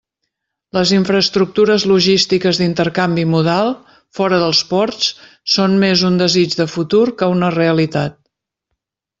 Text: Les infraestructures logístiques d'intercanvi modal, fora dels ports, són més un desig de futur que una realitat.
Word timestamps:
Les 0.75 0.91
infraestructures 0.99 1.83
logístiques 1.91 2.61
d'intercanvi 2.61 3.25
modal, 3.33 3.69
fora 4.21 4.41
dels 4.45 4.63
ports, 4.73 5.13
són 5.57 5.77
més 5.87 6.07
un 6.11 6.19
desig 6.25 6.57
de 6.63 6.69
futur 6.77 7.07
que 7.21 7.33
una 7.39 7.55
realitat. 7.61 8.21